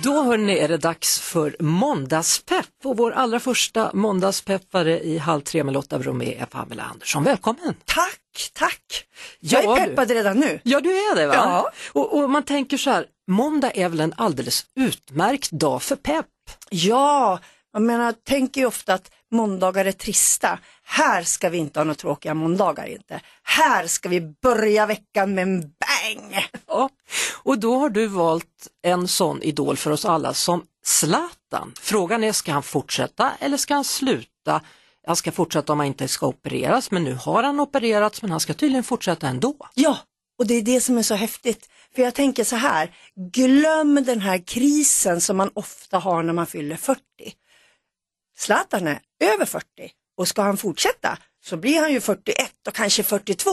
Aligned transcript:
Då 0.00 0.22
hörni 0.22 0.58
är 0.58 0.68
det 0.68 0.76
dags 0.76 1.20
för 1.20 1.56
måndagspepp 1.60 2.66
och 2.84 2.96
vår 2.96 3.10
allra 3.12 3.40
första 3.40 3.90
måndagspeppare 3.94 5.00
i 5.00 5.18
Halv 5.18 5.40
tre 5.40 5.64
med 5.64 5.74
Lotta 5.74 5.98
Bromé 5.98 6.34
är 6.34 6.46
Pamela 6.46 6.82
Andersson. 6.82 7.24
Välkommen! 7.24 7.74
Tack, 7.84 8.50
tack. 8.54 9.04
Jag 9.40 9.64
Ja, 9.64 9.76
är 9.76 9.80
du. 9.80 9.86
peppad 9.86 10.10
redan 10.10 10.36
nu. 10.38 10.60
Ja, 10.62 10.80
du 10.80 10.90
är 10.90 11.16
det 11.16 11.26
va? 11.26 11.34
Ja. 11.34 11.70
Och, 11.92 12.18
och 12.18 12.30
man 12.30 12.42
tänker 12.42 12.76
så 12.76 12.90
här, 12.90 13.06
måndag 13.28 13.70
är 13.74 13.88
väl 13.88 14.00
en 14.00 14.14
alldeles 14.16 14.66
utmärkt 14.76 15.50
dag 15.50 15.82
för 15.82 15.96
pepp? 15.96 16.26
Ja, 16.70 17.38
jag 17.72 17.82
menar, 17.82 18.12
tänker 18.12 18.60
ju 18.60 18.66
ofta 18.66 18.94
att 18.94 19.10
måndagar 19.30 19.84
är 19.84 19.92
trista. 19.92 20.58
Här 20.84 21.22
ska 21.22 21.48
vi 21.48 21.58
inte 21.58 21.80
ha 21.80 21.84
några 21.84 21.94
tråkiga 21.94 22.34
måndagar 22.34 22.86
inte. 22.86 23.20
Här 23.42 23.86
ska 23.86 24.08
vi 24.08 24.20
börja 24.42 24.86
veckan 24.86 25.34
med 25.34 25.42
en 25.42 25.60
bang. 25.60 26.44
Ja. 26.72 26.90
Och 27.42 27.58
då 27.58 27.78
har 27.78 27.90
du 27.90 28.06
valt 28.06 28.68
en 28.82 29.08
sån 29.08 29.42
idol 29.42 29.76
för 29.76 29.90
oss 29.90 30.04
alla 30.04 30.34
som 30.34 30.64
Zlatan. 30.84 31.72
Frågan 31.80 32.24
är, 32.24 32.32
ska 32.32 32.52
han 32.52 32.62
fortsätta 32.62 33.32
eller 33.40 33.56
ska 33.56 33.74
han 33.74 33.84
sluta? 33.84 34.60
Han 35.06 35.16
ska 35.16 35.32
fortsätta 35.32 35.72
om 35.72 35.78
han 35.78 35.86
inte 35.86 36.08
ska 36.08 36.26
opereras, 36.26 36.90
men 36.90 37.04
nu 37.04 37.14
har 37.14 37.42
han 37.42 37.60
opererats, 37.60 38.22
men 38.22 38.30
han 38.30 38.40
ska 38.40 38.54
tydligen 38.54 38.84
fortsätta 38.84 39.28
ändå. 39.28 39.56
Ja, 39.74 39.98
och 40.38 40.46
det 40.46 40.54
är 40.54 40.62
det 40.62 40.80
som 40.80 40.98
är 40.98 41.02
så 41.02 41.14
häftigt. 41.14 41.68
För 41.94 42.02
jag 42.02 42.14
tänker 42.14 42.44
så 42.44 42.56
här, 42.56 42.94
glöm 43.32 44.04
den 44.04 44.20
här 44.20 44.38
krisen 44.38 45.20
som 45.20 45.36
man 45.36 45.50
ofta 45.54 45.98
har 45.98 46.22
när 46.22 46.32
man 46.32 46.46
fyller 46.46 46.76
40. 46.76 47.00
Zlatan 48.38 48.86
är 48.86 49.00
över 49.20 49.44
40 49.44 49.66
och 50.16 50.28
ska 50.28 50.42
han 50.42 50.56
fortsätta 50.56 51.18
så 51.44 51.56
blir 51.56 51.80
han 51.80 51.92
ju 51.92 52.00
41 52.00 52.36
och 52.68 52.74
kanske 52.74 53.02
42 53.02 53.50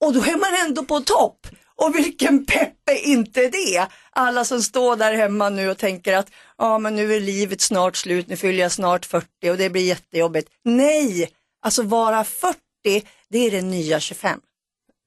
och 0.00 0.12
då 0.12 0.20
är 0.20 0.38
man 0.38 0.68
ändå 0.68 0.84
på 0.84 1.00
topp. 1.00 1.46
Och 1.84 1.96
vilken 1.96 2.46
pepp 2.46 2.88
är 2.90 3.06
inte 3.06 3.48
det? 3.48 3.86
Alla 4.10 4.44
som 4.44 4.62
står 4.62 4.96
där 4.96 5.14
hemma 5.14 5.48
nu 5.48 5.70
och 5.70 5.78
tänker 5.78 6.16
att 6.16 6.30
ja 6.58 6.78
men 6.78 6.96
nu 6.96 7.14
är 7.14 7.20
livet 7.20 7.60
snart 7.60 7.96
slut, 7.96 8.28
nu 8.28 8.36
fyller 8.36 8.62
jag 8.62 8.72
snart 8.72 9.06
40 9.06 9.26
och 9.50 9.56
det 9.56 9.70
blir 9.70 9.82
jättejobbigt. 9.82 10.50
Nej, 10.64 11.30
alltså 11.62 11.82
vara 11.82 12.24
40 12.24 12.58
det 13.30 13.38
är 13.46 13.50
det 13.50 13.62
nya 13.62 14.00
25. 14.00 14.40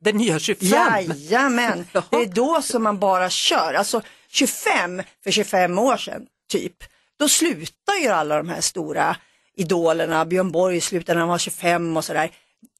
Den 0.03 0.17
nya 0.17 0.39
25. 0.39 0.69
Jajamän, 0.69 1.85
Ja. 1.93 2.03
det 2.11 2.17
är 2.17 2.25
då 2.25 2.61
som 2.61 2.83
man 2.83 2.99
bara 2.99 3.29
kör. 3.29 3.73
Alltså 3.73 4.01
25 4.29 5.01
för 5.23 5.31
25 5.31 5.79
år 5.79 5.97
sedan, 5.97 6.25
typ, 6.51 6.75
då 7.19 7.29
slutar 7.29 7.95
ju 8.01 8.07
alla 8.07 8.37
de 8.37 8.49
här 8.49 8.61
stora 8.61 9.15
idolerna. 9.55 10.25
Björn 10.25 10.51
Borg 10.51 10.81
slutade 10.81 11.13
när 11.13 11.19
han 11.19 11.29
var 11.29 11.37
25 11.37 11.97
och 11.97 12.05
sådär. 12.05 12.31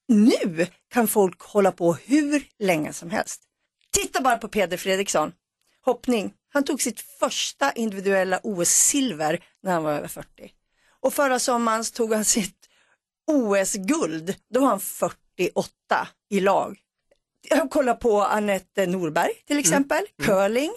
Nu 0.08 0.68
kan 0.94 1.08
folk 1.08 1.42
hålla 1.42 1.72
på 1.72 1.94
hur 1.94 2.44
länge 2.60 2.94
som 2.94 3.10
helst. 3.10 3.42
Titta 3.94 4.22
bara 4.22 4.38
på 4.38 4.48
Peder 4.48 4.78
Fredriksson, 4.78 5.32
hoppning. 5.86 6.34
Han 6.54 6.64
tog 6.64 6.82
sitt 6.82 7.02
första 7.20 7.72
individuella 7.72 8.40
OS-silver 8.44 9.44
när 9.64 9.74
han 9.74 9.84
var 9.84 9.92
över 9.92 10.08
40. 10.08 10.52
Och 11.00 11.14
förra 11.14 11.40
sommaren 11.40 11.84
tog 11.84 12.14
han 12.14 12.26
sitt 12.26 12.70
OS-guld, 13.28 14.36
då 14.50 14.60
var 14.60 14.68
han 14.68 14.80
48 14.80 16.08
i 16.30 16.40
lag. 16.40 16.78
Jag 17.50 17.72
kollar 17.72 17.94
på 17.94 18.22
Anette 18.22 18.86
Norberg 18.86 19.32
till 19.48 19.60
exempel, 19.60 20.06
curling. 20.24 20.72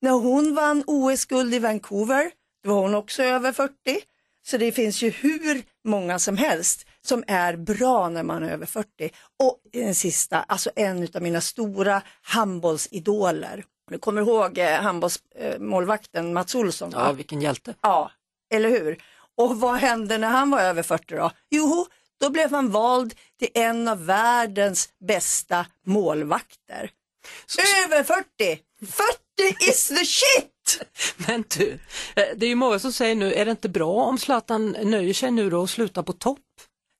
När 0.00 0.10
hon 0.10 0.54
vann 0.54 0.84
OS-guld 0.86 1.54
i 1.54 1.58
Vancouver, 1.58 2.30
då 2.64 2.70
var 2.74 2.82
hon 2.82 2.94
också 2.94 3.22
över 3.22 3.52
40. 3.52 3.72
Så 4.46 4.56
det 4.56 4.72
finns 4.72 5.02
ju 5.02 5.10
hur 5.10 5.62
många 5.84 6.18
som 6.18 6.36
helst 6.36 6.86
som 7.06 7.24
är 7.26 7.56
bra 7.56 8.08
när 8.08 8.22
man 8.22 8.42
är 8.42 8.50
över 8.50 8.66
40. 8.66 8.88
Och 9.42 9.58
den 9.72 9.94
sista, 9.94 10.42
alltså 10.42 10.70
en 10.76 11.08
av 11.14 11.22
mina 11.22 11.40
stora 11.40 12.02
handbollsidoler. 12.22 13.64
Du 13.90 13.98
kommer 13.98 14.22
ihåg 14.22 14.58
eh, 14.58 14.80
handbollsmålvakten 14.80 16.32
Mats 16.32 16.54
Olsson? 16.54 16.90
va? 16.90 17.02
Ja, 17.06 17.12
vilken 17.12 17.42
hjälte. 17.42 17.74
Ja, 17.80 18.10
eller 18.54 18.70
hur? 18.70 19.02
Och 19.36 19.60
vad 19.60 19.74
hände 19.74 20.18
när 20.18 20.28
han 20.28 20.50
var 20.50 20.60
över 20.60 20.82
40 20.82 21.16
då? 21.16 21.30
Jo, 21.50 21.86
då 22.20 22.30
blev 22.30 22.50
han 22.50 22.70
vald 22.70 23.14
till 23.38 23.48
en 23.54 23.88
av 23.88 24.06
världens 24.06 24.88
bästa 25.08 25.66
målvakter. 25.86 26.90
Över 27.84 28.02
40! 28.02 28.24
40 28.80 29.70
is 29.70 29.88
the 29.88 30.04
shit! 30.04 30.86
Men 31.26 31.44
du, 31.58 31.70
eh, 32.14 32.24
det 32.36 32.46
är 32.46 32.50
ju 32.50 32.54
många 32.54 32.78
som 32.78 32.92
säger 32.92 33.14
nu, 33.14 33.32
är 33.34 33.44
det 33.44 33.50
inte 33.50 33.68
bra 33.68 33.92
om 33.92 34.18
Zlatan 34.18 34.76
nöjer 34.82 35.14
sig 35.14 35.30
nu 35.30 35.50
då 35.50 35.60
och 35.60 35.70
slutar 35.70 36.02
på 36.02 36.12
topp? 36.12 36.38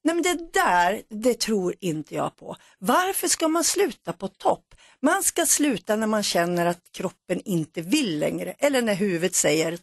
Nej 0.05 0.15
men 0.15 0.23
det 0.23 0.53
där, 0.53 1.03
det 1.09 1.35
tror 1.41 1.75
inte 1.81 2.15
jag 2.15 2.37
på. 2.37 2.57
Varför 2.79 3.29
ska 3.29 3.49
man 3.49 3.65
sluta 3.65 4.13
på 4.13 4.29
topp? 4.29 4.75
Man 5.03 5.23
ska 5.23 5.47
sluta 5.47 5.97
när 5.97 6.07
man 6.07 6.23
känner 6.23 6.67
att 6.67 6.81
kroppen 6.93 7.41
inte 7.45 7.81
vill 7.83 8.19
längre 8.19 8.55
eller 8.59 8.83
när 8.83 8.95
huvudet 8.95 9.35
säger 9.35 9.73
att 9.73 9.83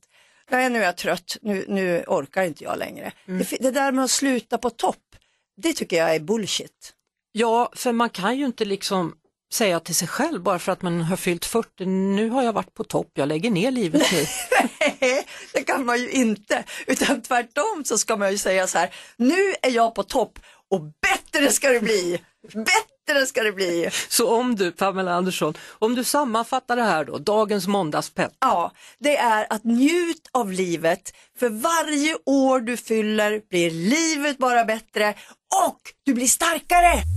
"Nej, 0.51 0.69
nu 0.69 0.79
är 0.79 0.85
jag 0.85 0.97
trött, 0.97 1.37
nu, 1.41 1.65
nu 1.67 2.03
orkar 2.07 2.43
inte 2.43 2.63
jag 2.63 2.77
längre. 2.79 3.11
Det, 3.25 3.45
fi- 3.45 3.57
det 3.61 3.71
där 3.71 3.91
med 3.91 4.03
att 4.03 4.11
sluta 4.11 4.57
på 4.57 4.69
topp, 4.69 5.15
det 5.61 5.73
tycker 5.73 5.97
jag 5.97 6.15
är 6.15 6.19
bullshit. 6.19 6.93
Ja, 7.31 7.71
för 7.75 7.91
man 7.91 8.09
kan 8.09 8.37
ju 8.37 8.45
inte 8.45 8.65
liksom 8.65 9.15
säga 9.53 9.79
till 9.79 9.95
sig 9.95 10.07
själv 10.07 10.41
bara 10.41 10.59
för 10.59 10.71
att 10.71 10.81
man 10.81 11.01
har 11.01 11.17
fyllt 11.17 11.45
40, 11.45 11.85
nu 11.85 12.29
har 12.29 12.43
jag 12.43 12.53
varit 12.53 12.73
på 12.73 12.83
topp, 12.83 13.11
jag 13.13 13.27
lägger 13.27 13.51
ner 13.51 13.71
livet 13.71 14.11
nu. 14.11 14.25
Nej, 14.99 15.27
det 15.53 15.63
kan 15.63 15.85
man 15.85 15.99
ju 15.99 16.09
inte. 16.09 16.63
Utan 16.87 17.21
tvärtom 17.21 17.83
så 17.85 17.97
ska 17.97 18.15
man 18.15 18.31
ju 18.31 18.37
säga 18.37 18.67
så 18.67 18.77
här, 18.77 18.89
nu 19.17 19.53
är 19.61 19.69
jag 19.69 19.95
på 19.95 20.03
topp 20.03 20.39
och 20.71 20.81
bättre 20.81 21.51
ska 21.51 21.69
det 21.69 21.79
bli. 21.79 22.21
Bättre 22.53 23.25
ska 23.25 23.43
det 23.43 23.51
bli. 23.51 23.89
Så 24.09 24.35
om 24.35 24.55
du, 24.55 24.71
Pamela 24.71 25.13
Andersson, 25.13 25.53
om 25.79 25.95
du 25.95 26.03
sammanfattar 26.03 26.75
det 26.75 26.83
här 26.83 27.05
då, 27.05 27.17
dagens 27.17 27.67
måndagspepp. 27.67 28.31
Ja, 28.39 28.71
det 28.99 29.17
är 29.17 29.47
att 29.49 29.63
njut 29.63 30.29
av 30.31 30.51
livet. 30.51 31.11
För 31.39 31.49
varje 31.49 32.17
år 32.25 32.59
du 32.59 32.77
fyller 32.77 33.41
blir 33.49 33.71
livet 33.71 34.37
bara 34.37 34.65
bättre 34.65 35.09
och 35.67 35.79
du 36.05 36.13
blir 36.13 36.27
starkare. 36.27 37.16